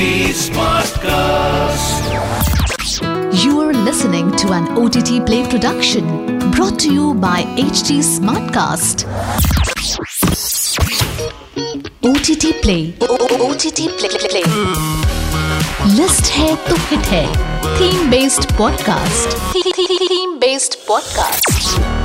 Smartcast. 0.00 1.04
You 3.44 3.60
are 3.60 3.74
listening 3.74 4.34
to 4.36 4.52
an 4.52 4.68
OTT 4.78 5.26
Play 5.26 5.46
production 5.46 6.04
brought 6.52 6.78
to 6.78 6.90
you 6.90 7.12
by 7.12 7.42
HT 7.58 7.98
Smartcast. 8.02 9.04
OTT 12.02 12.62
Play. 12.62 12.94
OTT 13.48 13.88
Play. 13.98 14.08
Play. 14.30 14.46
List 15.88 16.30
है 16.32 16.54
तो 16.68 16.76
hit 16.88 17.06
है 17.06 17.26
theme 17.78 18.10
based 18.10 18.52
podcast 18.58 19.36
theme 19.54 20.36
based 20.38 20.74
podcast 20.88 21.99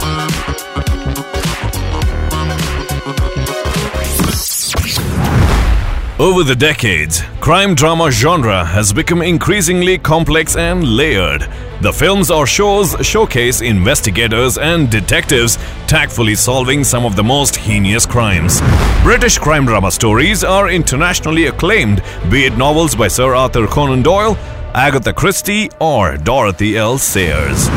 Over 6.18 6.44
the 6.44 6.56
decades, 6.56 7.20
crime 7.40 7.74
drama 7.74 8.10
genre 8.10 8.64
has 8.64 8.90
become 8.90 9.20
increasingly 9.20 9.98
complex 9.98 10.56
and 10.56 10.82
layered. 10.96 11.46
The 11.82 11.92
films 11.92 12.30
or 12.30 12.46
shows 12.46 12.96
showcase 13.06 13.60
investigators 13.60 14.56
and 14.56 14.90
detectives 14.90 15.58
tactfully 15.86 16.34
solving 16.34 16.84
some 16.84 17.04
of 17.04 17.16
the 17.16 17.22
most 17.22 17.56
heinous 17.56 18.06
crimes. 18.06 18.62
British 19.02 19.36
crime 19.36 19.66
drama 19.66 19.90
stories 19.90 20.42
are 20.42 20.70
internationally 20.70 21.48
acclaimed, 21.48 22.02
be 22.30 22.46
it 22.46 22.56
novels 22.56 22.96
by 22.96 23.08
Sir 23.08 23.34
Arthur 23.34 23.66
Conan 23.66 24.02
Doyle, 24.02 24.38
Agatha 24.74 25.12
Christie, 25.12 25.68
or 25.80 26.16
Dorothy 26.16 26.78
L. 26.78 26.96
Sayers. 26.96 27.68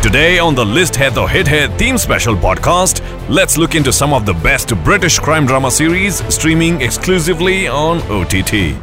Today 0.00 0.38
on 0.38 0.54
the 0.54 0.64
List 0.64 0.94
Hai 0.94 1.10
to 1.10 1.26
Hit 1.26 1.76
theme 1.76 1.98
special 1.98 2.36
podcast, 2.36 3.02
let's 3.28 3.58
look 3.58 3.74
into 3.74 3.92
some 3.92 4.12
of 4.12 4.24
the 4.24 4.32
best 4.32 4.72
British 4.84 5.18
crime 5.18 5.44
drama 5.44 5.72
series 5.72 6.22
streaming 6.32 6.80
exclusively 6.80 7.66
on 7.66 7.98
OTT. 8.02 8.76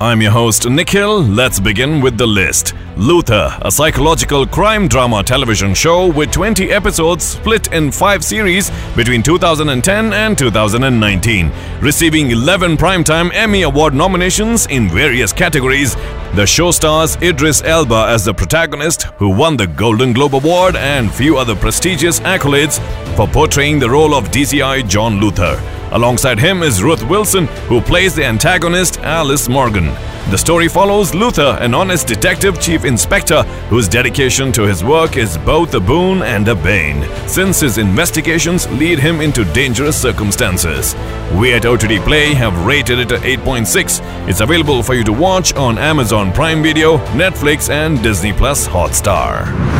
I'm 0.00 0.22
your 0.22 0.30
host 0.30 0.70
Nikhil. 0.70 1.22
Let's 1.22 1.58
begin 1.58 2.00
with 2.00 2.16
the 2.16 2.26
list. 2.26 2.72
Luther, 2.98 3.54
a 3.60 3.70
psychological 3.70 4.46
crime 4.46 4.88
drama 4.88 5.22
television 5.22 5.74
show 5.74 6.06
with 6.06 6.32
20 6.32 6.72
episodes 6.72 7.24
split 7.24 7.70
in 7.70 7.92
5 7.92 8.24
series 8.24 8.70
between 8.96 9.22
2010 9.22 10.14
and 10.14 10.38
2019, 10.38 11.52
receiving 11.82 12.30
11 12.30 12.78
Primetime 12.78 13.30
Emmy 13.34 13.62
Award 13.62 13.92
nominations 13.92 14.66
in 14.68 14.88
various 14.88 15.30
categories. 15.30 15.94
The 16.36 16.46
show 16.46 16.70
stars 16.70 17.16
Idris 17.16 17.62
Elba 17.64 18.06
as 18.08 18.24
the 18.24 18.32
protagonist, 18.32 19.02
who 19.18 19.28
won 19.28 19.58
the 19.58 19.66
Golden 19.66 20.14
Globe 20.14 20.34
Award 20.34 20.74
and 20.74 21.12
few 21.12 21.36
other 21.36 21.54
prestigious 21.54 22.20
accolades 22.20 22.80
for 23.14 23.28
portraying 23.28 23.78
the 23.78 23.90
role 23.90 24.14
of 24.14 24.30
DCI 24.30 24.88
John 24.88 25.20
Luther. 25.20 25.60
Alongside 25.92 26.38
him 26.38 26.62
is 26.62 26.82
Ruth 26.82 27.02
Wilson, 27.04 27.46
who 27.68 27.82
plays 27.82 28.14
the 28.14 28.24
antagonist 28.24 29.00
Alice 29.00 29.50
Morgan. 29.50 29.94
The 30.28 30.36
story 30.36 30.66
follows 30.66 31.14
Luther, 31.14 31.56
an 31.60 31.72
honest 31.72 32.08
detective 32.08 32.60
chief 32.60 32.84
inspector 32.84 33.44
whose 33.70 33.86
dedication 33.86 34.50
to 34.52 34.62
his 34.62 34.82
work 34.82 35.16
is 35.16 35.38
both 35.38 35.72
a 35.74 35.78
boon 35.78 36.22
and 36.22 36.48
a 36.48 36.54
bane, 36.56 37.06
since 37.28 37.60
his 37.60 37.78
investigations 37.78 38.68
lead 38.72 38.98
him 38.98 39.20
into 39.20 39.44
dangerous 39.52 39.96
circumstances. 39.96 40.96
We 41.32 41.52
at 41.52 41.64
OTT 41.64 42.04
Play 42.04 42.34
have 42.34 42.66
rated 42.66 42.98
it 42.98 43.12
at 43.12 43.20
8.6. 43.20 44.28
It's 44.28 44.40
available 44.40 44.82
for 44.82 44.94
you 44.94 45.04
to 45.04 45.12
watch 45.12 45.54
on 45.54 45.78
Amazon 45.78 46.32
Prime 46.32 46.60
Video, 46.60 46.98
Netflix, 47.14 47.70
and 47.70 48.02
Disney 48.02 48.32
Plus 48.32 48.66
Hotstar. 48.66 49.75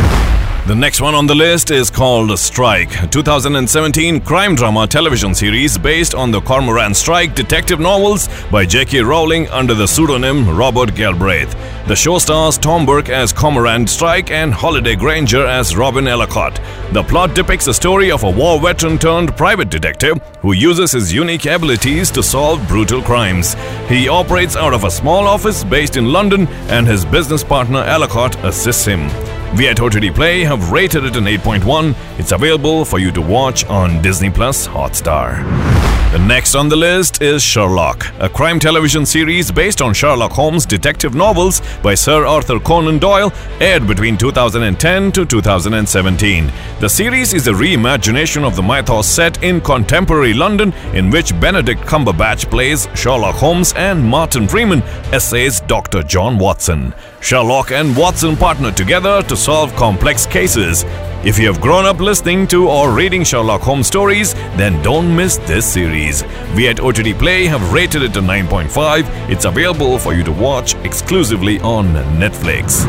The 0.66 0.74
next 0.74 1.00
one 1.00 1.14
on 1.14 1.28
the 1.28 1.34
list 1.36 1.70
is 1.70 1.90
called 1.90 2.36
Strike, 2.36 3.12
2017 3.12 4.20
crime 4.22 4.56
drama 4.56 4.88
television 4.88 5.32
series 5.32 5.78
based 5.78 6.12
on 6.12 6.32
the 6.32 6.40
Cormoran 6.40 6.92
Strike 6.92 7.36
detective 7.36 7.78
novels 7.78 8.28
by 8.50 8.66
J.K. 8.66 9.02
Rowling 9.02 9.48
under 9.50 9.74
the 9.74 9.86
pseudonym 9.86 10.56
Robert 10.56 10.96
Galbraith. 10.96 11.54
The 11.86 11.94
show 11.94 12.18
stars 12.18 12.58
Tom 12.58 12.84
Burke 12.84 13.10
as 13.10 13.32
Cormoran 13.32 13.86
Strike 13.86 14.32
and 14.32 14.52
Holliday 14.52 14.96
Grainger 14.96 15.46
as 15.46 15.76
Robin 15.76 16.06
Ellacott. 16.06 16.60
The 16.92 17.04
plot 17.04 17.36
depicts 17.36 17.66
the 17.66 17.72
story 17.72 18.10
of 18.10 18.24
a 18.24 18.30
war 18.30 18.60
veteran 18.60 18.98
turned 18.98 19.36
private 19.36 19.70
detective 19.70 20.20
who 20.40 20.50
uses 20.50 20.90
his 20.90 21.12
unique 21.12 21.46
abilities 21.46 22.10
to 22.10 22.24
solve 22.24 22.66
brutal 22.66 23.02
crimes. 23.02 23.54
He 23.88 24.08
operates 24.08 24.56
out 24.56 24.74
of 24.74 24.82
a 24.82 24.90
small 24.90 25.28
office 25.28 25.62
based 25.62 25.96
in 25.96 26.10
London 26.10 26.48
and 26.68 26.88
his 26.88 27.04
business 27.04 27.44
partner 27.44 27.84
Ellacott 27.84 28.42
assists 28.42 28.84
him. 28.84 29.08
We 29.54 29.68
at 29.68 29.78
Play 30.14 30.44
have 30.44 30.72
rated 30.72 31.04
it 31.04 31.16
an 31.16 31.24
8.1. 31.24 31.94
It's 32.18 32.32
available 32.32 32.84
for 32.84 32.98
you 32.98 33.12
to 33.12 33.22
watch 33.22 33.64
on 33.66 34.02
Disney 34.02 34.30
Plus 34.30 34.66
Hotstar. 34.66 35.75
The 36.12 36.20
next 36.20 36.54
on 36.54 36.68
the 36.68 36.76
list 36.76 37.20
is 37.20 37.42
Sherlock, 37.42 38.06
a 38.20 38.28
crime 38.28 38.60
television 38.60 39.04
series 39.04 39.50
based 39.50 39.82
on 39.82 39.92
Sherlock 39.92 40.30
Holmes 40.30 40.64
detective 40.64 41.14
novels 41.14 41.60
by 41.82 41.94
Sir 41.94 42.24
Arthur 42.24 42.60
Conan 42.60 42.98
Doyle, 42.98 43.32
aired 43.60 43.88
between 43.88 44.16
2010 44.16 45.12
to 45.12 45.26
2017. 45.26 46.50
The 46.80 46.88
series 46.88 47.34
is 47.34 47.48
a 47.48 47.52
reimagination 47.52 48.46
of 48.46 48.54
the 48.54 48.62
mythos 48.62 49.06
set 49.06 49.42
in 49.42 49.60
contemporary 49.60 50.32
London, 50.32 50.72
in 50.94 51.10
which 51.10 51.38
Benedict 51.40 51.82
Cumberbatch 51.82 52.48
plays 52.50 52.88
Sherlock 52.94 53.34
Holmes 53.34 53.74
and 53.74 54.02
Martin 54.02 54.46
Freeman 54.46 54.82
essays 55.12 55.60
Dr. 55.62 56.02
John 56.04 56.38
Watson. 56.38 56.94
Sherlock 57.20 57.72
and 57.72 57.94
Watson 57.96 58.36
partner 58.36 58.70
together 58.70 59.22
to 59.24 59.36
solve 59.36 59.74
complex 59.74 60.24
cases. 60.24 60.84
If 61.24 61.38
you 61.38 61.46
have 61.46 61.60
grown 61.60 61.86
up 61.86 61.98
listening 61.98 62.46
to 62.48 62.68
or 62.68 62.92
reading 62.92 63.24
Sherlock 63.24 63.62
Holmes 63.62 63.86
stories, 63.86 64.34
then 64.56 64.80
don't 64.82 65.14
miss 65.14 65.38
this 65.38 65.66
series. 65.66 66.22
We 66.54 66.68
at 66.68 66.78
OTT 66.78 67.18
Play 67.18 67.46
have 67.46 67.72
rated 67.72 68.02
it 68.02 68.16
a 68.16 68.20
9.5. 68.20 69.30
It's 69.30 69.44
available 69.44 69.98
for 69.98 70.14
you 70.14 70.22
to 70.22 70.32
watch 70.32 70.74
exclusively 70.84 71.58
on 71.60 71.86
Netflix. 72.18 72.84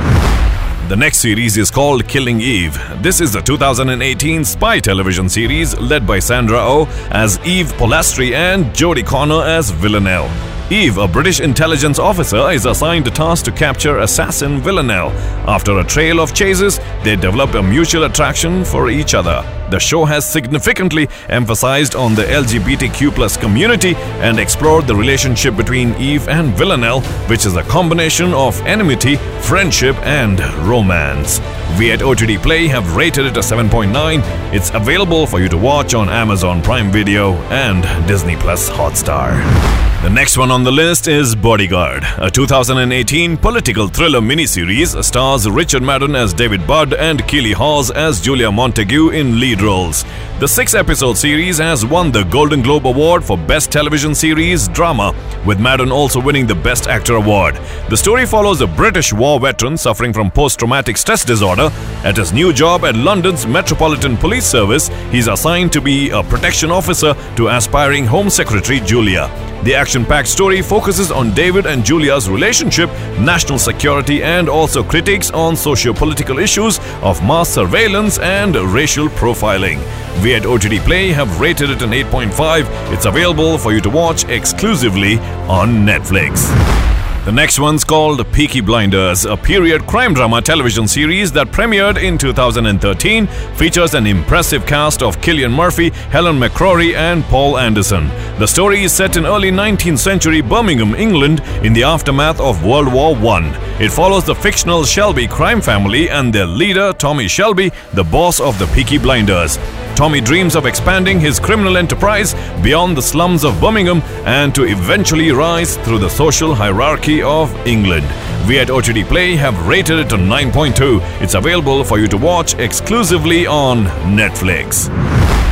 The 0.87 0.95
next 0.95 1.17
series 1.17 1.57
is 1.57 1.71
called 1.71 2.07
Killing 2.07 2.39
Eve. 2.39 2.77
This 3.01 3.21
is 3.21 3.35
a 3.35 3.41
2018 3.41 4.45
spy 4.45 4.79
television 4.79 5.27
series 5.29 5.77
led 5.79 6.05
by 6.05 6.19
Sandra 6.19 6.59
O 6.59 6.87
oh 6.87 7.09
as 7.11 7.39
Eve 7.45 7.73
Polastri 7.73 8.33
and 8.33 8.65
Jodie 8.67 9.05
Comer 9.05 9.43
as 9.43 9.71
Villanelle. 9.71 10.56
Eve, 10.69 10.97
a 10.97 11.07
British 11.07 11.39
intelligence 11.39 11.97
officer, 11.97 12.51
is 12.51 12.65
assigned 12.65 13.07
a 13.07 13.11
task 13.11 13.45
to 13.45 13.51
capture 13.53 13.99
assassin 13.99 14.59
Villanelle. 14.59 15.11
After 15.47 15.79
a 15.79 15.83
trail 15.83 16.19
of 16.19 16.33
chases, 16.33 16.79
they 17.05 17.15
develop 17.15 17.53
a 17.53 17.63
mutual 17.63 18.03
attraction 18.03 18.65
for 18.65 18.89
each 18.89 19.13
other. 19.13 19.45
The 19.71 19.79
show 19.79 20.03
has 20.03 20.29
significantly 20.29 21.07
emphasized 21.29 21.95
on 21.95 22.15
the 22.15 22.23
LGBTQ 22.23 23.39
community 23.39 23.95
and 24.19 24.39
explored 24.39 24.87
the 24.87 24.95
relationship 24.95 25.55
between 25.55 25.95
Eve 25.95 26.27
and 26.27 26.53
Villanelle, 26.53 26.99
which 27.29 27.45
is 27.45 27.55
a 27.55 27.63
combination 27.63 28.33
of 28.33 28.59
enmity, 28.63 29.15
friendship, 29.43 29.95
and 30.05 30.41
romance. 30.67 31.39
We 31.79 31.93
at 31.93 32.01
OTT 32.01 32.43
Play 32.43 32.67
have 32.67 32.97
rated 32.97 33.25
it 33.25 33.37
a 33.37 33.39
7.9. 33.39 34.21
It's 34.53 34.71
available 34.71 35.27
for 35.27 35.39
you 35.39 35.47
to 35.47 35.57
watch 35.57 35.93
on 35.93 36.09
Amazon 36.09 36.61
Prime 36.61 36.91
Video 36.91 37.35
and 37.51 37.83
Disney 38.05 38.35
Plus 38.35 38.69
Hotstar. 38.69 39.86
The 40.07 40.13
next 40.13 40.37
one 40.37 40.51
on 40.51 40.63
the 40.63 40.71
list 40.71 41.09
is 41.09 41.35
Bodyguard, 41.35 42.05
a 42.19 42.31
2018 42.31 43.35
political 43.35 43.89
thriller 43.89 44.21
miniseries 44.21 45.03
stars 45.03 45.49
Richard 45.49 45.83
Madden 45.83 46.15
as 46.15 46.33
David 46.33 46.65
Budd 46.65 46.93
and 46.93 47.27
Keeley 47.27 47.51
Hawes 47.51 47.91
as 47.91 48.21
Julia 48.21 48.49
Montague 48.49 49.09
in 49.09 49.37
lead 49.37 49.61
roles. 49.61 50.05
The 50.39 50.47
six 50.47 50.75
episode 50.75 51.17
series 51.17 51.57
has 51.57 51.85
won 51.85 52.11
the 52.13 52.23
Golden 52.23 52.61
Globe 52.61 52.87
Award 52.87 53.21
for 53.21 53.37
Best 53.37 53.69
Television 53.69 54.15
Series 54.15 54.69
Drama, 54.69 55.13
with 55.45 55.59
Madden 55.59 55.91
also 55.91 56.21
winning 56.21 56.47
the 56.47 56.55
Best 56.55 56.87
Actor 56.87 57.15
Award. 57.15 57.55
The 57.89 57.97
story 57.97 58.25
follows 58.25 58.61
a 58.61 58.67
British 58.67 59.11
war 59.11 59.41
veteran 59.41 59.75
suffering 59.75 60.13
from 60.13 60.31
post 60.31 60.59
traumatic 60.59 60.95
stress 60.95 61.25
disorder. 61.25 61.69
At 62.05 62.15
his 62.15 62.31
new 62.31 62.53
job 62.53 62.85
at 62.85 62.95
London's 62.95 63.45
Metropolitan 63.45 64.15
Police 64.15 64.45
Service, 64.45 64.89
he's 65.11 65.27
assigned 65.27 65.73
to 65.73 65.81
be 65.81 66.11
a 66.11 66.23
protection 66.23 66.71
officer 66.71 67.13
to 67.35 67.49
aspiring 67.49 68.05
Home 68.05 68.29
Secretary 68.29 68.79
Julia. 68.79 69.29
The 69.63 69.73
action 69.73 69.96
action 69.97 70.09
packed 70.09 70.27
story 70.27 70.61
focuses 70.61 71.11
on 71.11 71.33
David 71.33 71.65
and 71.65 71.83
Julia's 71.83 72.29
relationship, 72.29 72.89
national 73.19 73.57
security, 73.57 74.21
and 74.21 74.47
also 74.47 74.83
critiques 74.83 75.31
on 75.31 75.55
socio 75.55 75.91
political 75.91 76.37
issues 76.37 76.79
of 77.01 77.19
mass 77.23 77.49
surveillance 77.49 78.19
and 78.19 78.55
racial 78.55 79.07
profiling. 79.09 79.79
We 80.21 80.35
at 80.35 80.45
OTT 80.45 80.85
Play 80.85 81.11
have 81.13 81.39
rated 81.39 81.71
it 81.71 81.81
an 81.81 81.91
8.5. 81.91 82.93
It's 82.93 83.05
available 83.05 83.57
for 83.57 83.73
you 83.73 83.81
to 83.81 83.89
watch 83.89 84.25
exclusively 84.25 85.17
on 85.47 85.85
Netflix. 85.85 86.96
The 87.27 87.33
next 87.33 87.59
one's 87.59 87.83
called 87.83 88.25
Peaky 88.31 88.61
Blinders, 88.61 89.25
a 89.25 89.35
period 89.35 89.85
crime 89.85 90.13
drama 90.13 90.41
television 90.41 90.87
series 90.87 91.29
that 91.33 91.47
premiered 91.47 92.01
in 92.01 92.17
2013, 92.17 93.27
features 93.57 93.95
an 93.95 94.07
impressive 94.07 94.65
cast 94.65 95.03
of 95.03 95.19
Cillian 95.19 95.51
Murphy, 95.51 95.89
Helen 96.09 96.39
McCrory, 96.39 96.95
and 96.95 97.25
Paul 97.25 97.57
Anderson. 97.57 98.07
The 98.39 98.47
story 98.47 98.85
is 98.85 98.93
set 98.93 99.17
in 99.17 99.25
early 99.25 99.51
19th 99.51 99.99
century 99.99 100.39
Birmingham, 100.39 100.95
England, 100.95 101.41
in 101.63 101.73
the 101.73 101.83
aftermath 101.83 102.39
of 102.39 102.63
World 102.63 102.93
War 102.93 103.13
I. 103.13 103.77
It 103.77 103.91
follows 103.91 104.23
the 104.23 104.33
fictional 104.33 104.85
Shelby 104.85 105.27
crime 105.27 105.59
family 105.59 106.09
and 106.09 106.31
their 106.31 106.45
leader, 106.45 106.93
Tommy 106.93 107.27
Shelby, 107.27 107.73
the 107.91 108.05
boss 108.05 108.39
of 108.39 108.57
the 108.57 108.67
Peaky 108.67 108.99
Blinders. 108.99 109.59
Tommy 109.97 110.21
dreams 110.21 110.55
of 110.55 110.67
expanding 110.67 111.19
his 111.19 111.39
criminal 111.39 111.75
enterprise 111.75 112.35
beyond 112.61 112.95
the 112.95 113.01
slums 113.01 113.43
of 113.43 113.59
Birmingham 113.59 114.03
and 114.27 114.53
to 114.53 114.65
eventually 114.65 115.31
rise 115.31 115.75
through 115.77 115.97
the 115.97 116.07
social 116.07 116.53
hierarchy 116.53 117.23
of 117.23 117.51
England. 117.65 118.05
We 118.47 118.59
at 118.59 118.69
OTT 118.69 119.07
Play 119.07 119.35
have 119.37 119.67
rated 119.67 119.97
it 119.97 120.11
a 120.11 120.15
9.2. 120.15 121.01
It's 121.19 121.33
available 121.33 121.83
for 121.83 121.97
you 121.97 122.07
to 122.09 122.17
watch 122.17 122.53
exclusively 122.59 123.47
on 123.47 123.85
Netflix. 124.15 124.87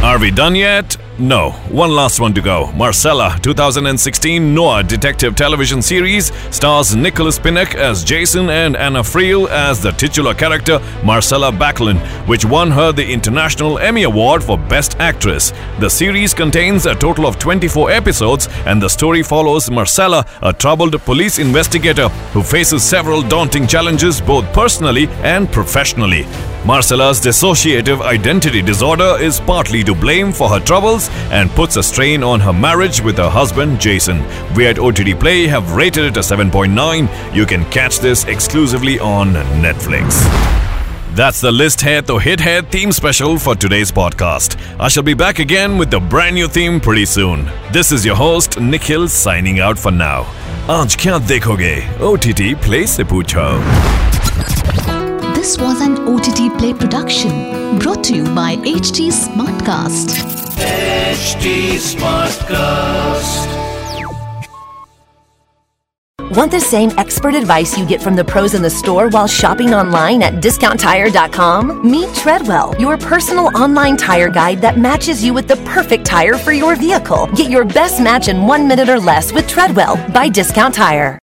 Are 0.06 0.20
we 0.20 0.30
done 0.30 0.54
yet? 0.54 0.98
No. 1.18 1.50
One 1.72 1.90
last 1.90 2.20
one 2.20 2.32
to 2.36 2.42
go. 2.42 2.72
Marcella, 2.74 3.40
2016 3.42 4.54
Noir 4.54 4.84
detective 4.84 5.36
television 5.36 5.82
series, 5.82 6.32
stars 6.56 6.96
Nicholas 6.96 7.40
Pinnock 7.40 7.74
as 7.74 8.04
Jason 8.04 8.52
and 8.52 8.78
Anna 8.78 9.00
Friel 9.00 9.50
as 9.50 9.82
the 9.82 9.92
titular 9.94 10.36
character 10.36 10.80
Marcella 11.04 11.52
Backlund, 11.52 12.00
which 12.28 12.46
won 12.46 12.70
her 12.70 12.92
the 12.92 13.12
International 13.12 13.80
Emmy 13.80 14.04
Award 14.04 14.44
for 14.44 14.60
Best 14.60 14.96
Actress. 15.00 15.54
The 15.80 15.90
series 15.90 16.36
contains 16.36 16.86
a 16.86 16.94
total 16.94 17.26
of 17.26 17.40
24 17.40 17.90
episodes, 17.90 18.48
and 18.68 18.80
the 18.80 18.90
story 18.90 19.24
follows 19.24 19.72
Marcella, 19.72 20.24
a 20.44 20.54
troubled 20.54 21.02
police 21.02 21.40
investigator 21.40 22.10
who 22.32 22.44
faces 22.44 22.84
several 22.84 23.24
daunting 23.24 23.66
challenges 23.66 24.22
both 24.22 24.46
personally 24.54 25.08
and 25.24 25.52
professionally. 25.52 26.28
Marcella's 26.66 27.22
dissociative 27.22 28.02
identity 28.02 28.60
disorder 28.60 29.18
is 29.20 29.40
partly 29.40 29.84
to 29.84 29.94
blame 29.94 30.32
for 30.32 30.50
her 30.50 30.60
troubles 30.60 31.10
and 31.30 31.52
puts 31.52 31.76
a 31.76 31.84
strain 31.84 32.24
on 32.24 32.40
her 32.40 32.52
marriage 32.52 33.02
with 33.02 33.18
her 33.18 33.30
husband 33.30 33.80
Jason. 33.80 34.24
We 34.56 34.66
at 34.66 34.80
OTT 34.80 35.20
Play 35.20 35.46
have 35.46 35.74
rated 35.74 36.06
it 36.06 36.18
a 36.18 36.22
7.9. 36.22 37.36
You 37.36 37.46
can 37.46 37.66
catch 37.66 38.00
this 38.00 38.24
exclusively 38.26 39.00
on 39.00 39.34
Netflix. 39.62 40.24
That's 41.14 41.40
the 41.40 41.52
List 41.52 41.82
hai 41.82 42.02
to 42.02 42.18
Hit 42.18 42.40
hai 42.40 42.62
theme 42.62 42.92
special 42.92 43.38
for 43.38 43.54
today's 43.54 43.92
podcast. 43.92 44.58
I 44.80 44.88
shall 44.88 45.04
be 45.04 45.14
back 45.14 45.38
again 45.38 45.78
with 45.78 45.92
the 45.92 46.00
brand 46.00 46.34
new 46.34 46.48
theme 46.48 46.82
pretty 46.82 47.06
soon. 47.06 47.48
This 47.72 47.92
is 47.92 48.04
your 48.04 48.16
host 48.16 48.60
Nikhil 48.60 49.08
signing 49.08 49.60
out 49.60 49.78
for 49.78 49.92
now. 49.92 50.26
आज 50.70 50.96
क्या 50.96 51.18
देखोगे? 51.30 51.76
OTT 52.02 52.56
Play 52.68 52.86
से 52.88 53.04
पूछो. 53.04 54.15
This 55.46 55.60
was 55.60 55.80
an 55.80 56.00
OTT 56.08 56.58
Play 56.58 56.74
production 56.74 57.78
brought 57.78 58.04
to 58.06 58.16
you 58.16 58.24
by 58.34 58.56
HT 58.56 59.12
Smartcast. 59.12 60.18
HT 60.58 61.76
Smartcast. 61.78 63.46
Want 66.36 66.50
the 66.50 66.60
same 66.60 66.90
expert 66.98 67.36
advice 67.36 67.78
you 67.78 67.86
get 67.86 68.02
from 68.02 68.16
the 68.16 68.26
pros 68.26 68.56
in 68.56 68.64
the 68.64 68.72
store 68.72 69.08
while 69.10 69.28
shopping 69.28 69.76
online 69.76 70.24
at 70.24 70.42
discounttire.com? 70.42 71.92
Meet 71.92 72.16
Treadwell, 72.16 72.74
your 72.80 72.98
personal 72.98 73.56
online 73.56 73.98
tire 73.98 74.32
guide 74.32 74.62
that 74.62 74.80
matches 74.80 75.24
you 75.24 75.32
with 75.32 75.48
the 75.48 75.58
perfect 75.58 76.08
tire 76.08 76.40
for 76.40 76.54
your 76.54 76.76
vehicle. 76.76 77.28
Get 77.36 77.52
your 77.52 77.66
best 77.66 78.02
match 78.02 78.30
in 78.30 78.48
one 78.48 78.68
minute 78.68 78.90
or 78.90 79.00
less 79.00 79.32
with 79.32 79.48
Treadwell 79.48 79.96
by 80.12 80.28
Discount 80.28 80.74
Tire. 80.74 81.20